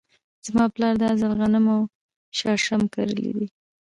[0.45, 1.81] زما پلار دا ځل غنم او
[2.37, 3.47] شړشم کرلي دي.